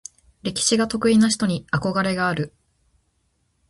[0.41, 2.55] 歴史が得意な人に憧れがある。